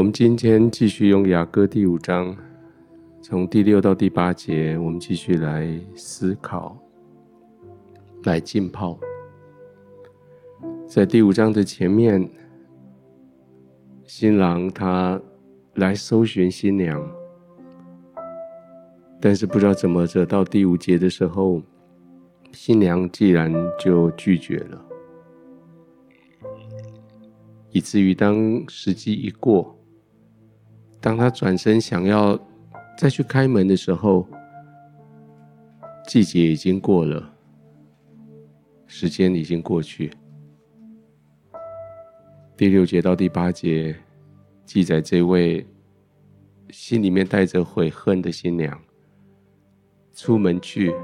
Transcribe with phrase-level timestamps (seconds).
[0.00, 2.34] 我们今天继续用雅歌第五章，
[3.20, 6.74] 从第六到第八节，我们继续来思考，
[8.22, 8.98] 来浸泡。
[10.88, 12.26] 在第五章的前面，
[14.06, 15.20] 新郎他
[15.74, 17.06] 来搜寻新娘，
[19.20, 21.60] 但是不知道怎么着，到第五节的时候，
[22.52, 24.82] 新娘既然就拒绝了，
[27.70, 29.76] 以至于当时机一过，
[31.00, 32.38] 当他转身想要
[32.98, 34.26] 再去开门的时候，
[36.06, 37.32] 季节已经过了，
[38.86, 40.12] 时间已经过去。
[42.54, 43.96] 第六节到第八节
[44.66, 45.66] 记载这位
[46.68, 48.78] 心里面带着悔恨的新娘，
[50.12, 50.94] 出门去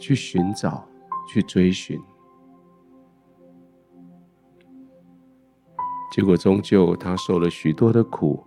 [0.00, 0.84] 去寻找，
[1.28, 2.00] 去追寻，
[6.10, 8.44] 结果终究她受了许多的苦。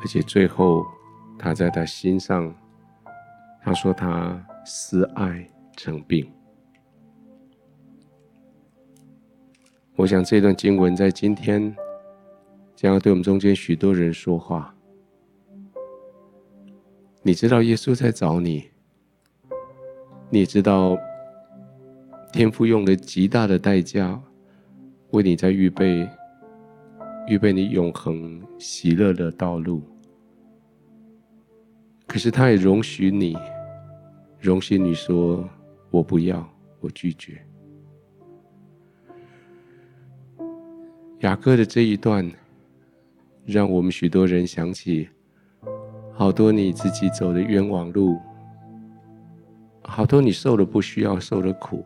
[0.00, 0.86] 而且最后，
[1.38, 2.54] 他在他心上，
[3.62, 6.30] 他说他思爱成病。
[9.96, 11.74] 我想这段经文在今天
[12.74, 14.74] 将要对我们中间许多人说话。
[17.22, 18.70] 你知道耶稣在找你，
[20.30, 20.96] 你也知道
[22.32, 24.22] 天父用了极大的代价
[25.10, 26.08] 为你在预备。
[27.26, 29.82] 预备你永恒喜乐的道路，
[32.06, 33.36] 可是他也容许你，
[34.38, 35.44] 容许你说
[35.90, 37.44] ：“我不要，我拒绝。”
[41.20, 42.30] 雅歌的这一段，
[43.44, 45.08] 让我们许多人想起
[46.12, 48.20] 好多你自己走的冤枉路，
[49.82, 51.84] 好多你受了不需要受的苦，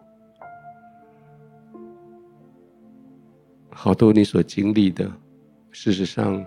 [3.71, 5.11] 好多你所经历的。
[5.73, 6.45] 事实上，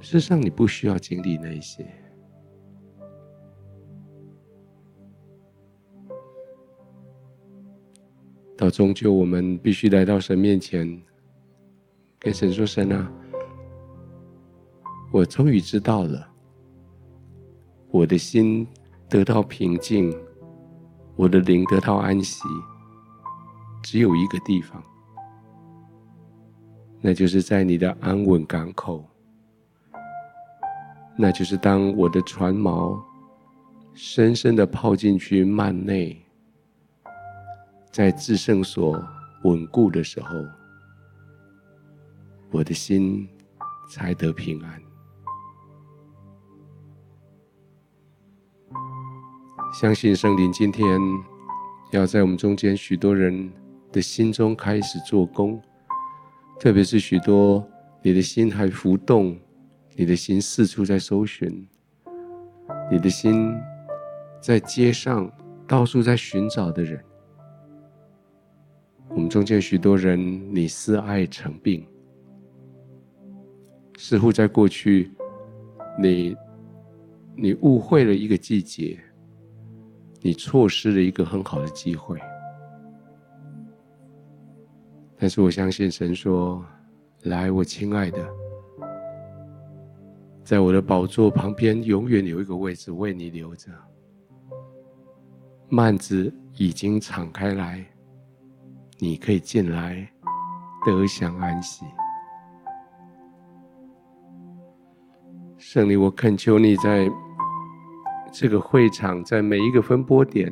[0.00, 1.86] 事实上，你不需要经历那些。
[8.56, 11.00] 到终究，我们必须来到神面前，
[12.18, 13.10] 跟神说：“神啊，
[15.12, 16.28] 我终于知道了，
[17.90, 18.66] 我的心
[19.08, 20.14] 得到平静，
[21.16, 22.42] 我的灵得到安息，
[23.82, 24.82] 只有一个地方。”
[27.02, 29.08] 那就是在你的安稳港口，
[31.16, 33.02] 那就是当我的船锚
[33.94, 36.22] 深深的泡进去幔内，
[37.90, 39.02] 在至圣所
[39.44, 40.28] 稳固的时候，
[42.50, 43.26] 我的心
[43.88, 44.82] 才得平安。
[49.72, 51.00] 相信圣灵今天
[51.92, 53.50] 要在我们中间许多人
[53.90, 55.62] 的心中开始做工。
[56.60, 57.66] 特别是许多
[58.02, 59.34] 你的心还浮动，
[59.96, 61.66] 你的心四处在搜寻，
[62.92, 63.50] 你的心
[64.42, 65.32] 在街上
[65.66, 67.02] 到处在寻找的人，
[69.08, 71.82] 我们中间许多人，你思爱成病，
[73.96, 75.10] 似乎在过去，
[75.98, 76.36] 你
[77.34, 79.00] 你误会了一个季节，
[80.20, 82.20] 你错失了一个很好的机会。
[85.20, 86.64] 但是我相信神说
[87.24, 88.26] ：“来，我亲爱的，
[90.42, 93.70] 在我的宝座旁边，永远有一个位置为你留着。
[95.68, 97.84] 幔子已经敞开来，
[98.98, 100.10] 你可以进来，
[100.86, 101.84] 得享安息。
[105.58, 107.06] 圣灵，我恳求你在
[108.32, 110.50] 这个会场，在每一个分播点。”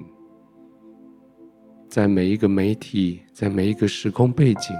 [1.88, 4.76] 在每一个媒体，在每一个时空背景，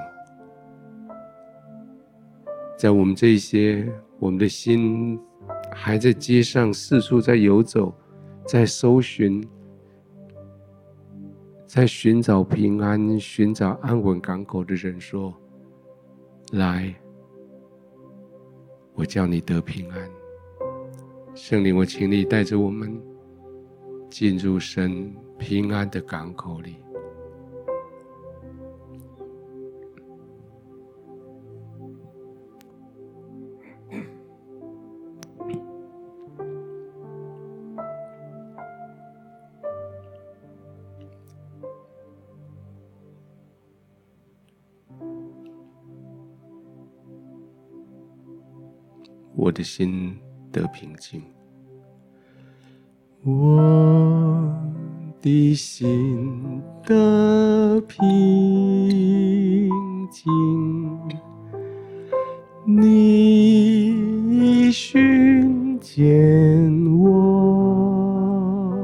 [2.76, 5.18] 在我们这些我们的心
[5.72, 7.92] 还在街上四处在游走，
[8.46, 9.42] 在搜寻，
[11.66, 15.34] 在寻找平安、寻找安稳港口的人说
[16.52, 16.94] ：“来，
[18.94, 19.98] 我叫你得平安。”
[21.34, 23.00] 圣灵，我请你带着我们
[24.10, 26.76] 进入神平安的港口里。
[49.40, 50.16] 我的心
[50.50, 51.22] 得平静，
[53.22, 54.52] 我
[55.22, 58.00] 的心得平
[60.10, 60.28] 静，
[62.66, 68.76] 你寻见我，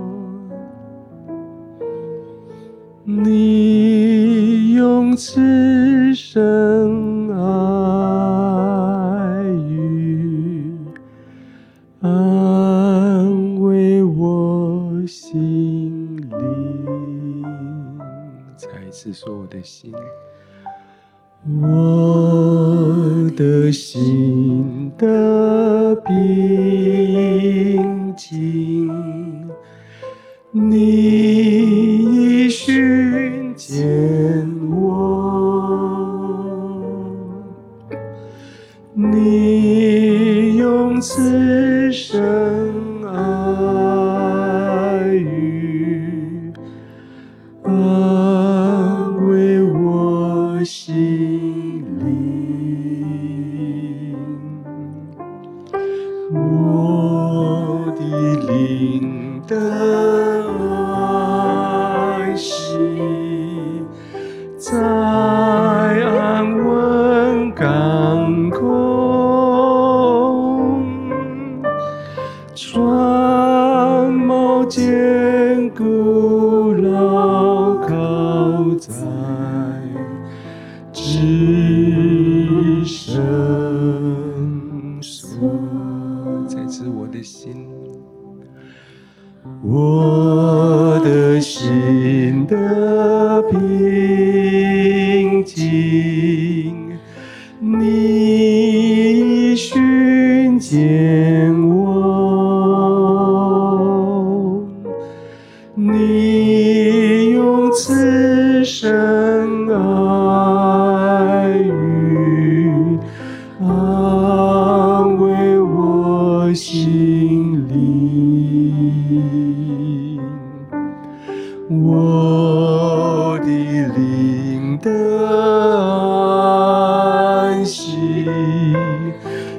[3.02, 5.16] 你用
[19.04, 19.92] 是说我的心。
[21.60, 24.02] 我的心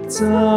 [0.07, 0.54] 在。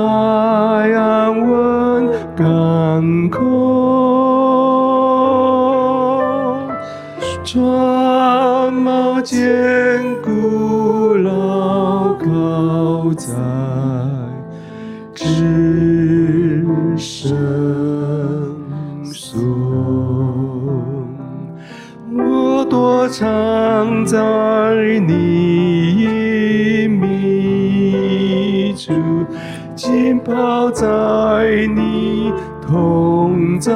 [33.60, 33.72] 在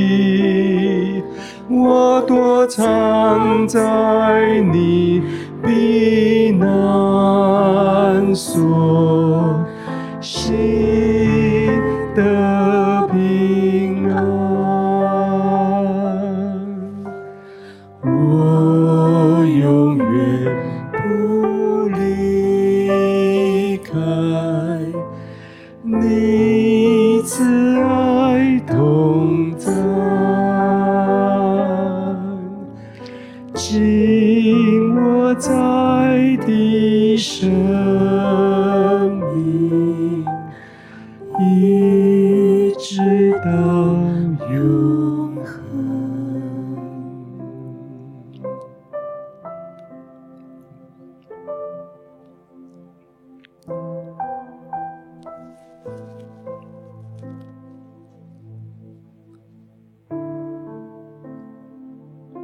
[1.69, 3.79] 我躲藏在
[4.71, 5.21] 你
[5.63, 8.72] 避难所。
[35.83, 37.51] 爱的生
[39.35, 40.25] 命，
[41.39, 43.51] 一直到
[44.49, 45.51] 永恒。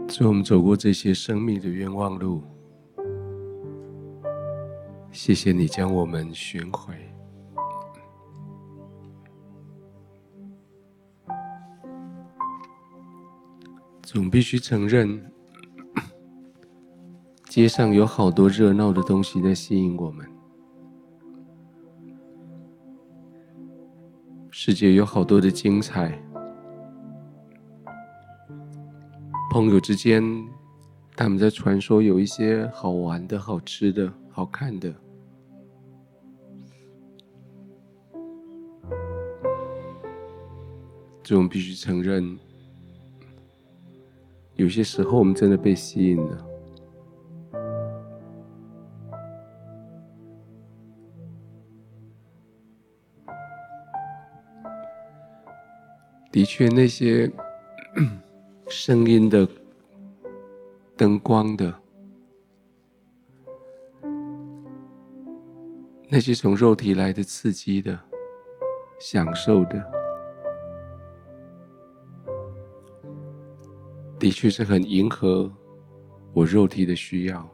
[0.09, 2.43] 祝我们走过这些生命的冤枉路。
[5.21, 6.95] 谢谢你将我们寻回。
[14.01, 15.29] 总必须承认，
[17.49, 20.25] 街上有好多热闹的东西在吸引我们，
[24.49, 26.17] 世界有好多的精彩。
[29.51, 30.23] 朋友之间，
[31.17, 34.95] 他们在传说有一些好玩的、好吃的、好看的。
[41.29, 42.39] 所以我们必须承认，
[44.55, 46.47] 有些时候我们真的被吸引了。
[56.31, 57.31] 的确，那些。
[58.67, 59.47] 声音的、
[60.97, 61.71] 灯光的，
[66.07, 67.99] 那些从肉体来的刺激的、
[68.99, 69.98] 享受的，
[74.19, 75.49] 的确是很迎合
[76.33, 77.49] 我肉体的需要。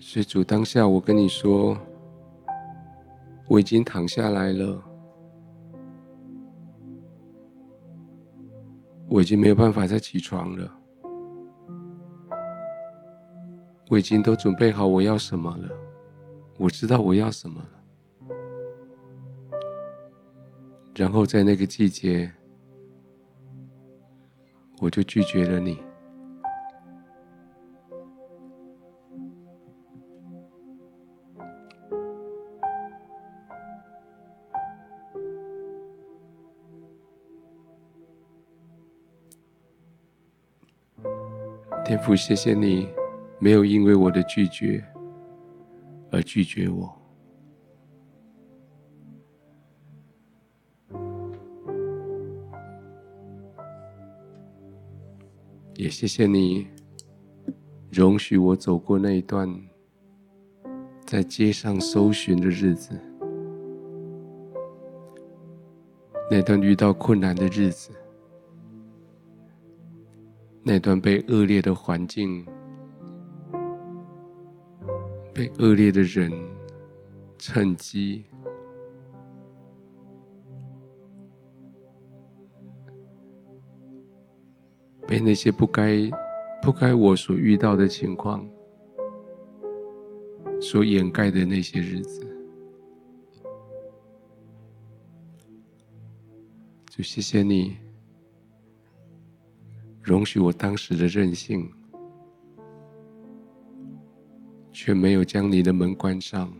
[0.00, 1.78] 所以主当下，我跟你说，
[3.46, 4.82] 我已经躺下来了。
[9.08, 10.70] 我已经没有办法再起床了。
[13.90, 15.68] 我已经都准备好我要什么了，
[16.58, 17.68] 我知道我要什么了。
[20.94, 22.30] 然后在那个季节，
[24.80, 25.78] 我就拒绝了你。
[41.84, 42.86] 天父，谢谢你
[43.40, 44.84] 没有因为我的拒绝
[46.10, 46.92] 而拒绝我，
[55.76, 56.66] 也谢谢你
[57.92, 59.48] 容许我走过那一段
[61.06, 63.00] 在街上搜寻的日子，
[66.28, 67.92] 那段遇到困难的日子。
[70.64, 72.44] 那段被恶劣的环境、
[75.38, 76.32] 被恶劣的人
[77.38, 78.24] 趁机，
[85.06, 86.10] 被那些不该、
[86.60, 88.44] 不该我所遇到的情况
[90.60, 92.26] 所掩盖的那些日子，
[96.90, 97.76] 就谢谢你。
[100.02, 101.72] 容许我当时的任性，
[104.88, 106.50] 却没有将你的门关上。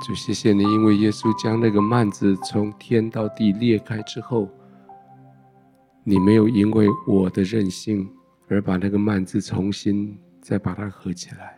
[0.00, 4.48] 就谢谢你，因为耶稣将那个幔子从天到地裂开之后，
[6.02, 8.10] 你没有因为我的任性
[8.48, 10.18] 而把那个幔子重新。
[10.40, 11.57] 再把它合起来，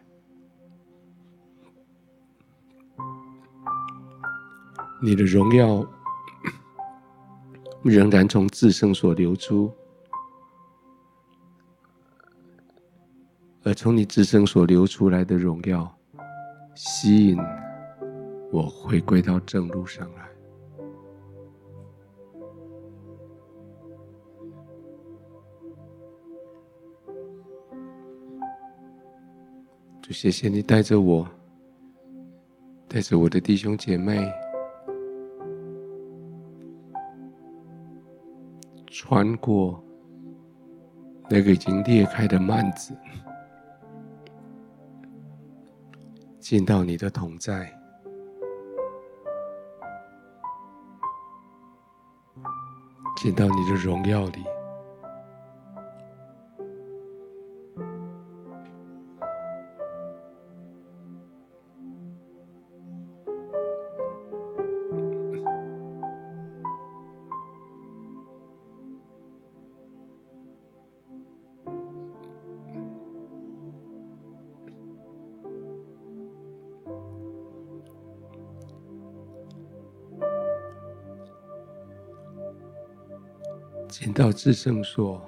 [5.02, 5.87] 你的荣耀
[7.83, 9.73] 仍然从自身所流出，
[13.62, 15.90] 而从你自身所流出来的荣耀，
[16.75, 17.38] 吸引
[18.52, 20.28] 我回归到正路上来。
[30.12, 31.26] 谢谢你带着我，
[32.88, 34.28] 带着我的弟兄姐妹，
[39.02, 39.83] 穿过
[41.30, 42.95] 那个已经裂开的幔子，
[46.38, 47.75] 进到你的同在，
[53.16, 54.45] 进到你的荣耀里。
[84.21, 85.19] 到至圣所，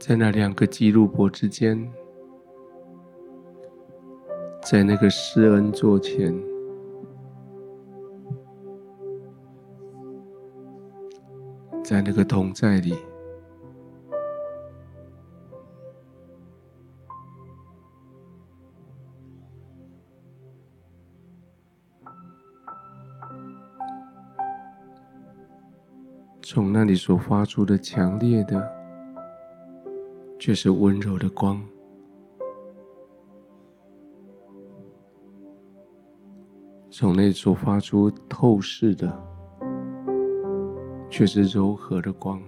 [0.00, 1.92] 在那两个基路伯之间，
[4.62, 6.34] 在那个施恩座前，
[11.84, 12.96] 在那个同在里。
[26.78, 28.70] 那里所发出的强烈的，
[30.38, 31.56] 却是温柔的光；
[36.90, 39.10] 从那所发出透视的，
[41.08, 42.38] 却是柔和的光。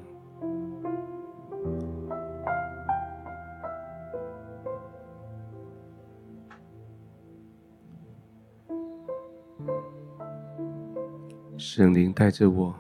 [11.57, 12.75] 圣灵带着我，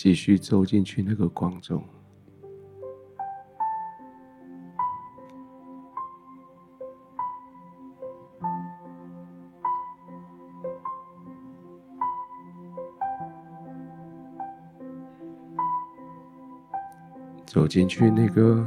[0.00, 1.82] 继续走进去那个光中。
[17.44, 18.64] 走进去那个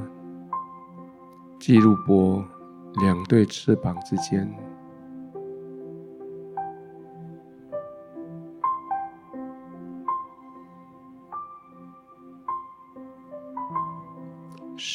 [1.57, 2.43] 记录波
[2.95, 4.53] 两对翅膀之间，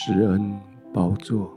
[0.07, 0.57] 施恩
[0.93, 1.56] 宝座。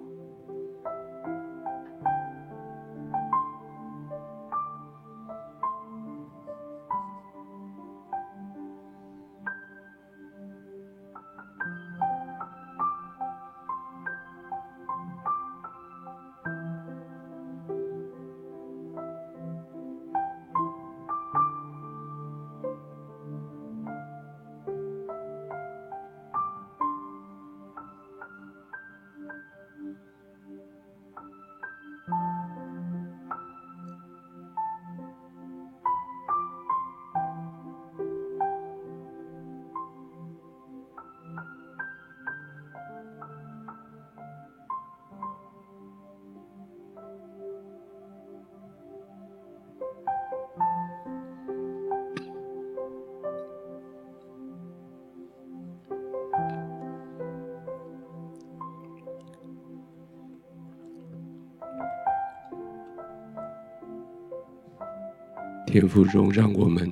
[65.71, 66.91] 天父容让我们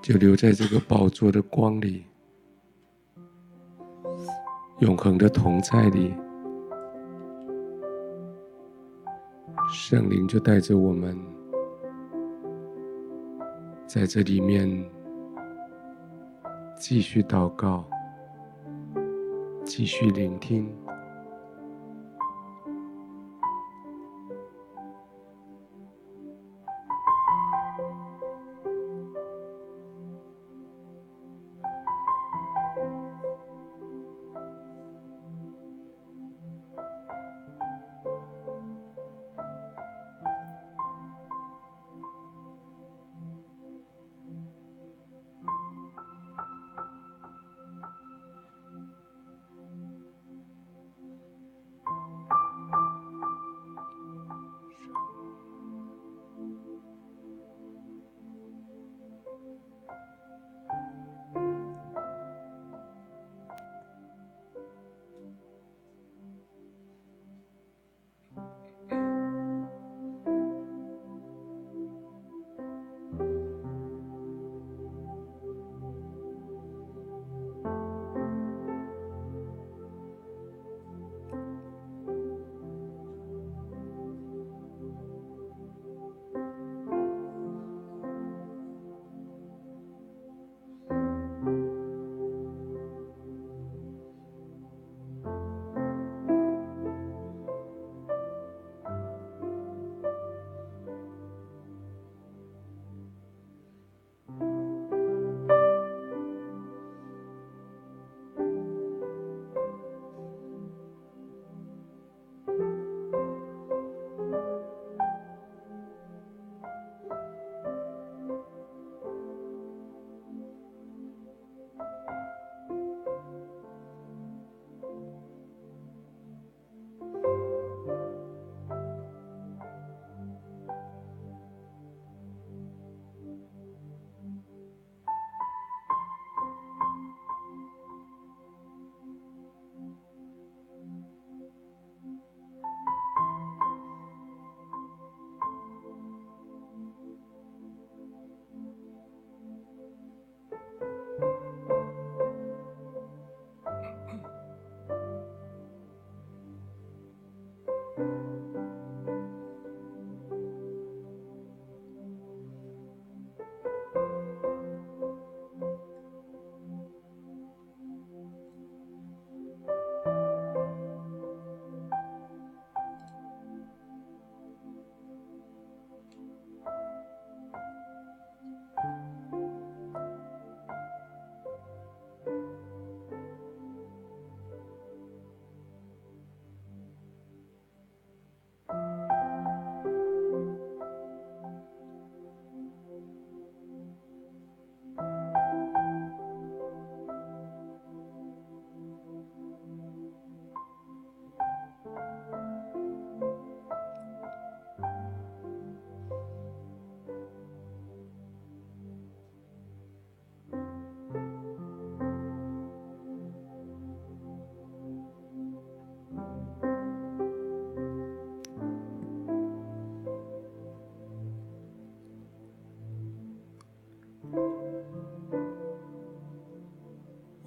[0.00, 2.04] 就留在这个宝座的光里，
[4.78, 6.14] 永恒的同在里，
[9.68, 11.18] 圣灵就带着我们
[13.84, 14.88] 在这里面
[16.78, 17.84] 继续祷告，
[19.64, 20.83] 继续聆听。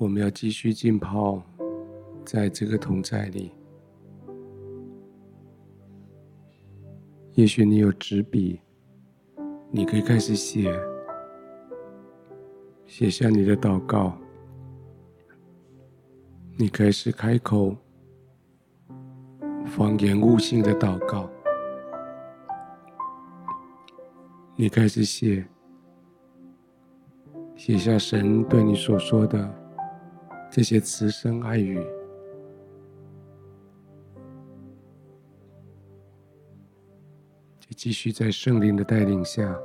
[0.08, 1.44] 我们要继续浸泡
[2.24, 3.52] 在这个同在里。
[7.34, 8.58] 也许你有纸笔，
[9.70, 10.74] 你可以开始写，
[12.86, 14.18] 写下你的祷告。
[16.56, 17.76] 你开始开口，
[19.66, 21.30] 方言悟性的祷告。
[24.56, 25.46] 你开始写，
[27.58, 29.67] 写下神对你所说的
[30.50, 31.80] 这些慈声爱语。
[37.60, 39.56] 就继续在圣灵的带领下，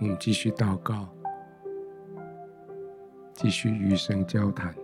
[0.00, 1.08] 我们继续祷告，
[3.34, 4.74] 继续与神交谈。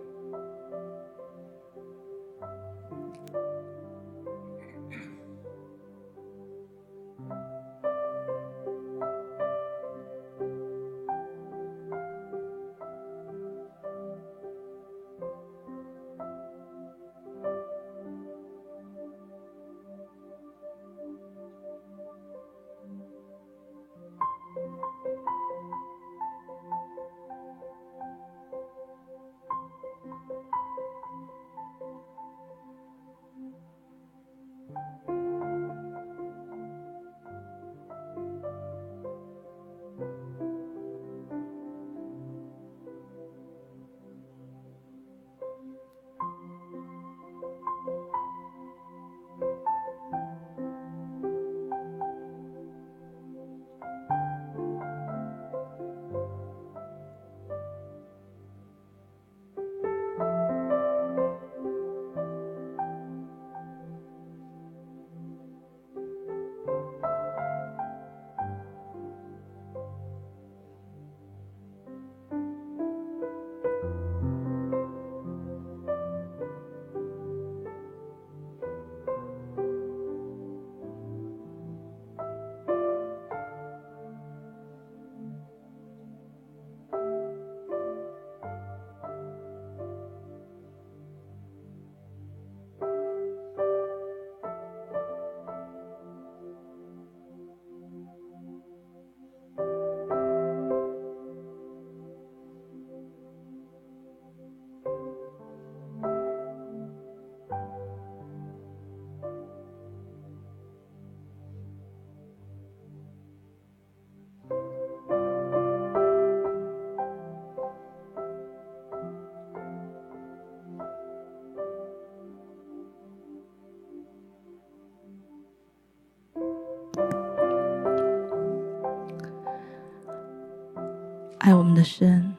[131.47, 132.35] 爱我们的神，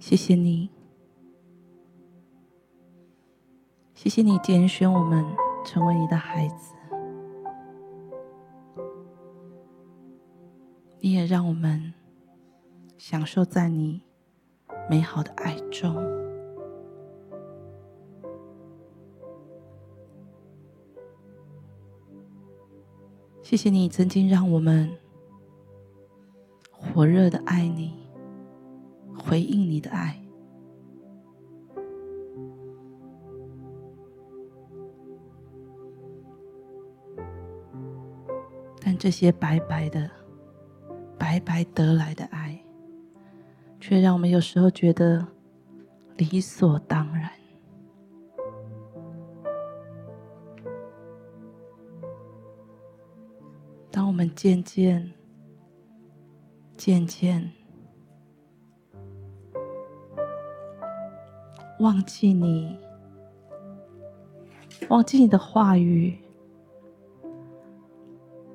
[0.00, 0.68] 谢谢你，
[3.94, 5.24] 谢谢你拣选我们
[5.64, 6.74] 成为你的孩子，
[10.98, 11.94] 你也让我们
[12.98, 14.02] 享受在你
[14.90, 15.94] 美好的爱中。
[23.40, 25.05] 谢谢你曾经让我们。
[26.96, 27.92] 火热的爱你，
[29.18, 30.18] 回应你的爱，
[38.80, 40.10] 但这些白白的、
[41.18, 42.58] 白白得来的爱，
[43.78, 45.22] 却让我们有时候觉得
[46.16, 47.30] 理所当然。
[53.90, 55.12] 当我们渐渐
[56.86, 57.50] 渐渐
[61.80, 62.78] 忘记你，
[64.88, 66.16] 忘记你的话语，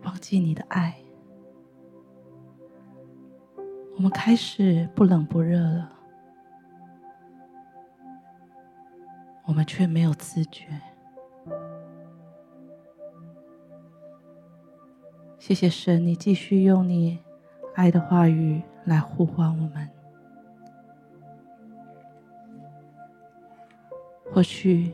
[0.05, 0.95] 忘记你的爱，
[3.97, 5.91] 我们开始不冷不热了，
[9.43, 10.67] 我们却没有自觉。
[15.37, 17.19] 谢谢神，你继续用你。
[17.75, 19.89] 爱的话语来呼唤我们。
[24.33, 24.93] 或许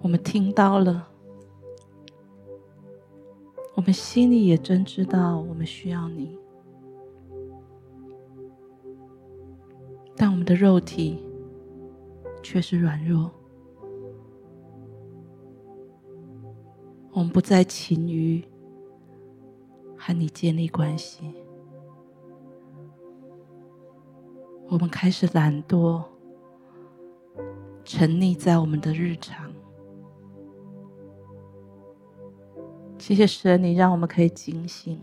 [0.00, 1.08] 我们听到了，
[3.74, 6.38] 我们心里也真知道我们需要你，
[10.16, 11.24] 但我们的肉体
[12.42, 13.30] 却是软弱，
[17.12, 18.44] 我们不再勤于。
[20.02, 21.34] 和你建立关系，
[24.66, 26.02] 我们开始懒惰，
[27.84, 29.52] 沉溺在我们的日常。
[32.98, 34.98] 谢谢神，你让我们可以警醒。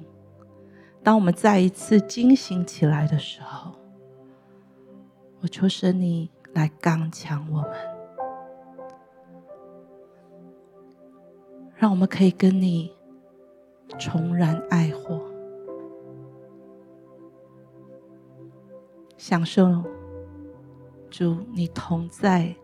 [1.04, 3.74] 当我们再一次惊醒起来的时候，
[5.42, 7.72] 我求神你来刚强我们，
[11.76, 12.97] 让我们可以跟你
[14.00, 15.22] 重燃爱火。
[19.18, 19.84] 享受
[21.10, 22.56] 主你同在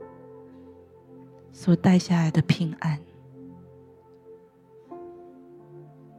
[1.51, 2.99] 所带下来的平安。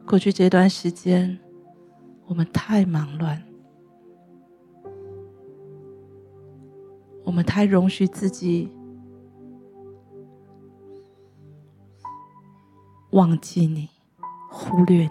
[0.06, 1.38] 过去这段时间，
[2.26, 3.42] 我们太忙乱，
[7.24, 8.70] 我们太容许自己
[13.12, 13.88] 忘记你、
[14.56, 15.10] 忽略你。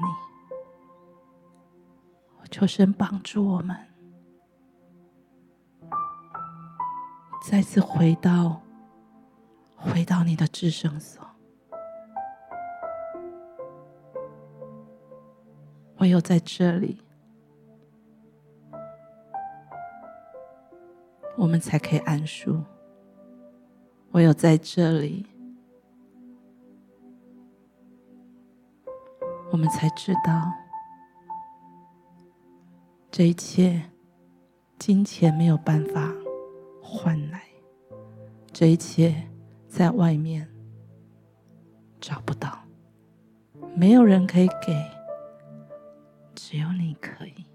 [2.49, 3.75] 求神帮助我们。
[7.43, 8.61] 再次回到，
[9.75, 11.27] 回到你的至圣所。
[15.97, 17.01] 唯有在这里，
[21.35, 22.63] 我们才可以安舒。
[24.11, 25.25] 唯有在这里，
[29.53, 30.51] 我们才知道，
[33.11, 33.83] 这一切
[34.79, 36.11] 金钱没有办法。
[36.81, 37.43] 换来
[38.51, 39.29] 这一切，
[39.67, 40.49] 在外面
[42.01, 42.63] 找不到，
[43.75, 44.75] 没有人可以给，
[46.33, 47.45] 只有你可以。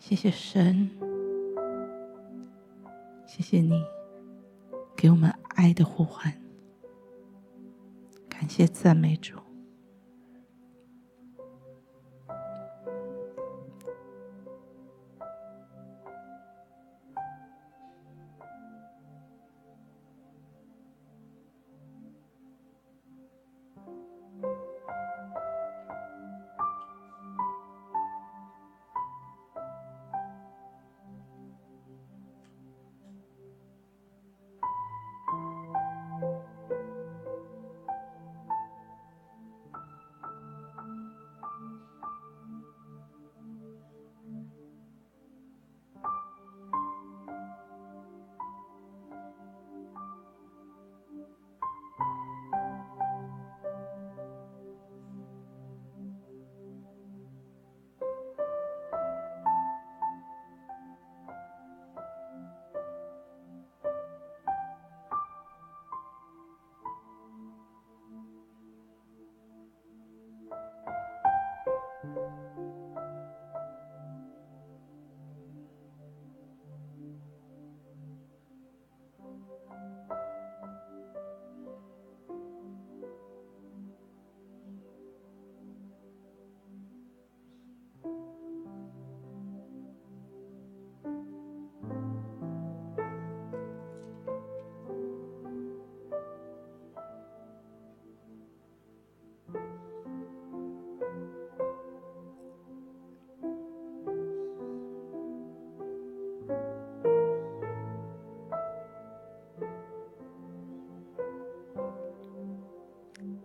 [0.00, 0.90] 谢谢神，
[3.24, 3.80] 谢谢你
[4.96, 6.32] 给我们爱的呼唤，
[8.28, 9.36] 感谢赞美主。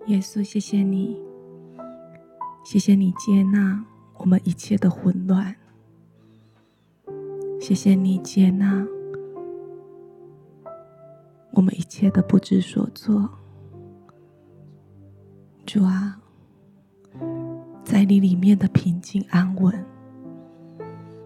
[0.07, 1.17] 耶稣，谢谢你，
[2.63, 5.53] 谢谢你接纳我们一切的混乱，
[7.59, 8.87] 谢谢你接纳
[11.51, 13.29] 我们一切的不知所措。
[15.65, 16.21] 主啊，
[17.83, 19.85] 在你里面的平静安稳，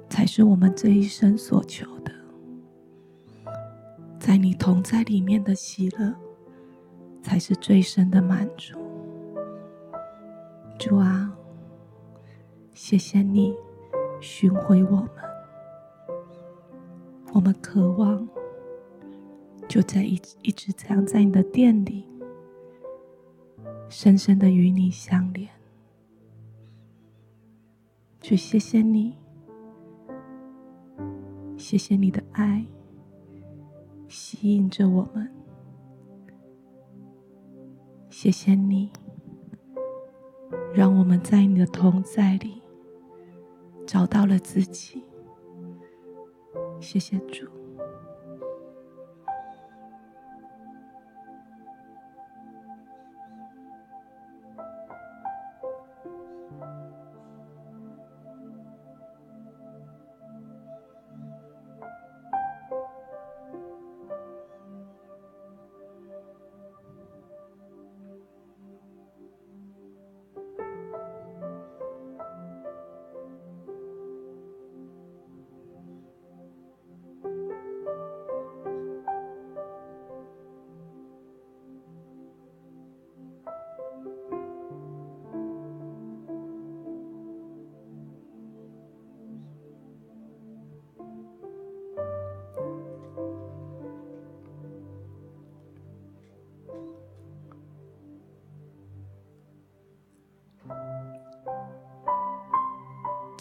[0.10, 2.12] 才是我们这一生所求的。
[4.18, 6.16] 在你同在里面的喜乐。
[7.22, 8.78] 才是最深的满足，
[10.78, 11.32] 主啊，
[12.74, 13.56] 谢谢你
[14.20, 15.10] 寻回我们，
[17.34, 18.28] 我们渴望
[19.68, 22.06] 就在一一直这样在你的店里，
[23.88, 25.50] 深深的与你相连。
[28.20, 29.16] 去谢谢你，
[31.58, 32.66] 谢谢你的爱
[34.08, 35.41] 吸引着我们。
[38.22, 38.92] 谢谢你，
[40.76, 42.62] 让我们在你的同在里
[43.88, 45.02] 找到了自己。
[46.80, 47.61] 谢谢主。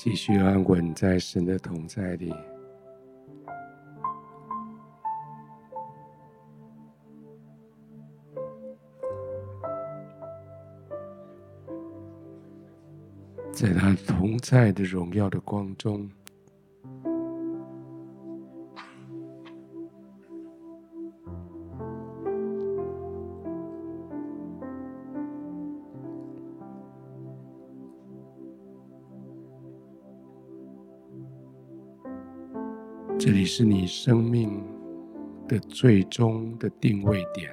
[0.02, 2.32] 继续安稳在神的同在里。
[13.52, 16.10] 在他同在的荣耀的光中，
[33.52, 34.62] 是你生命
[35.48, 37.52] 的最终的定位点。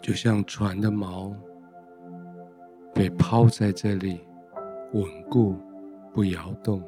[0.00, 1.36] 就像船的锚
[2.94, 4.18] 被抛在这里，
[4.94, 5.54] 稳固
[6.14, 6.82] 不摇动。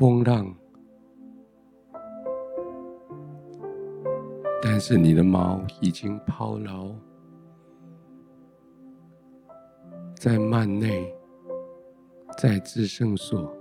[0.00, 0.50] 风浪，
[4.62, 6.90] 但是你的锚已经抛牢
[10.14, 11.14] 在幔内，
[12.38, 13.54] 在至圣所。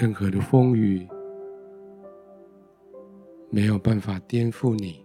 [0.00, 1.08] 任何的风雨。
[3.54, 5.04] 没有办法颠覆你。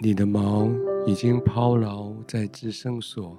[0.00, 0.68] 你的毛
[1.04, 3.36] 已经抛牢在织生所。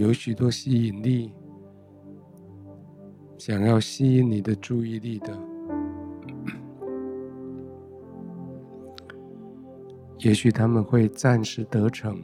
[0.00, 1.30] 有许多吸引力，
[3.36, 5.38] 想要吸引你的注意力的，
[10.20, 12.16] 也许他们会暂时得逞，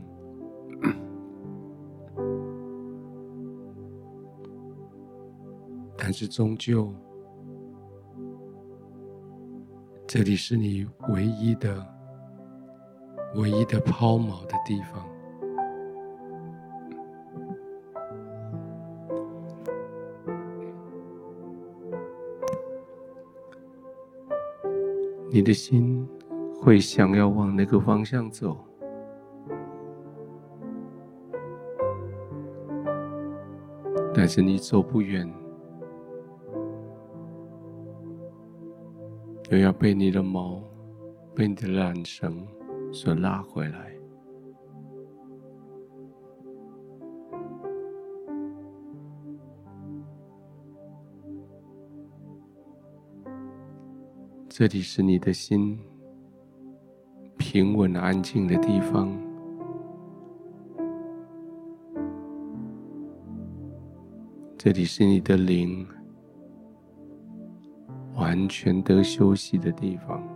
[5.98, 6.90] 但是终究，
[10.06, 11.86] 这里是你唯一的、
[13.34, 15.06] 唯一的抛锚的地方。
[25.36, 26.08] 你的心
[26.62, 28.56] 会想要往那个方向走，
[34.14, 35.30] 但是你走不远，
[39.50, 40.62] 又要被你的毛、
[41.34, 42.48] 被你的缆绳
[42.90, 43.95] 所拉回来。
[54.58, 55.78] 这里是你的心
[57.36, 59.14] 平稳安静的地方，
[64.56, 65.86] 这里是你的灵
[68.14, 70.35] 完全得休息的地方。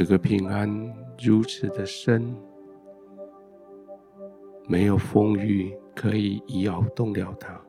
[0.00, 0.70] 这个平安
[1.20, 2.32] 如此的深，
[4.68, 7.60] 没有风雨可以摇动了它。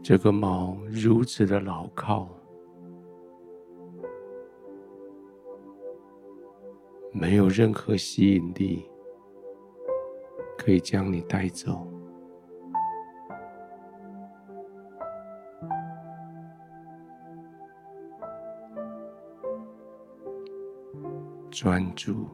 [0.00, 2.28] 这个锚如此的牢靠，
[7.12, 8.88] 没有任何吸引力
[10.56, 11.88] 可以将你带走。
[21.56, 22.28] 专注。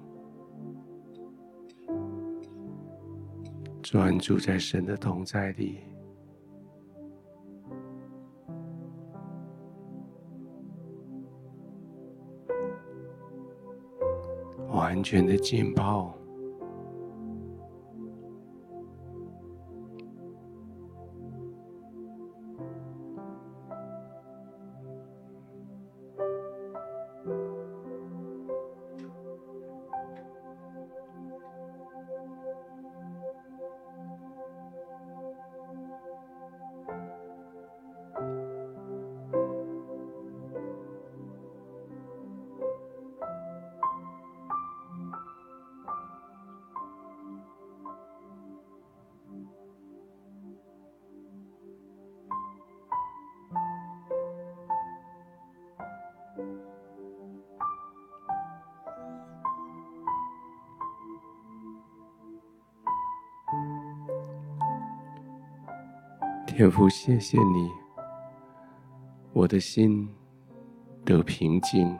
[3.81, 5.79] 专注在神的同在里。
[14.71, 16.13] 完全的浸泡。
[66.55, 67.71] 天父，谢谢你，
[69.33, 70.07] 我的心
[71.03, 71.97] 得平静，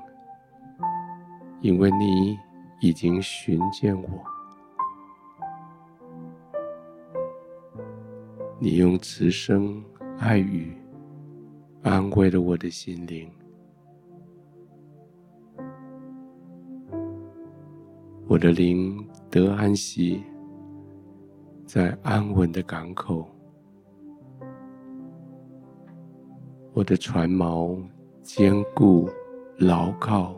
[1.63, 2.39] 因为你
[2.79, 4.09] 已经寻见我，
[8.59, 9.83] 你用慈声
[10.19, 10.77] 爱语
[11.83, 13.33] 安慰了我的心灵，
[18.29, 20.23] 我的灵得安息，
[21.65, 23.27] 在安稳的港口。
[26.75, 27.79] 我的船锚
[28.23, 29.07] 坚固
[29.59, 30.35] 牢靠，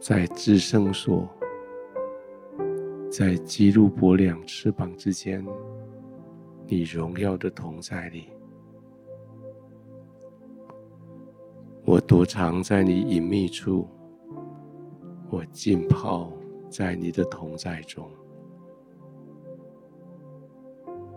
[0.00, 1.28] 在至圣所，
[3.10, 5.44] 在基路伯两翅膀之间，
[6.66, 8.30] 你荣耀的同在里，
[11.84, 13.86] 我躲藏在你隐秘处，
[15.28, 16.32] 我浸泡
[16.70, 18.08] 在你的同在中，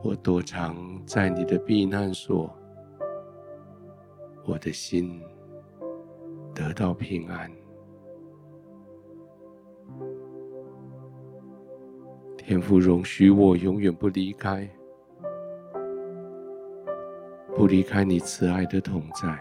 [0.03, 0.75] 我躲藏
[1.05, 2.53] 在你的避难所。
[4.49, 5.21] 我的心
[6.55, 7.51] 得到平安，
[12.35, 14.67] 天父容许我永远不离开，
[17.55, 19.39] 不离开你慈爱的同在，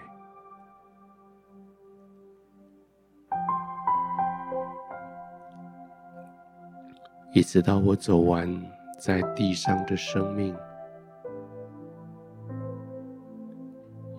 [7.32, 8.46] 一直到我走完
[9.00, 10.54] 在地上的生命。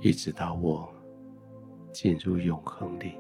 [0.01, 0.87] 一直到我
[1.91, 3.17] 进入永恒里，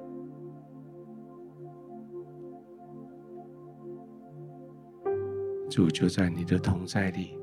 [5.69, 7.37] 主就在你的同在里，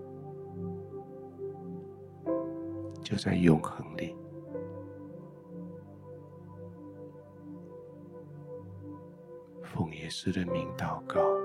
[3.03, 4.16] 就在永恒里，
[9.62, 11.36] 奉耶稣的名祷告。